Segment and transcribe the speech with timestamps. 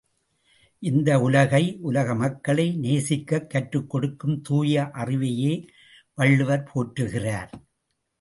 [0.79, 5.67] இந்த உலகை உலகமக்களை நேசிக்கக் கற்றுக் கொடுக்கும் தூய அறிவையே
[6.13, 7.51] வள்ளுவர் போற்றுகிறார்.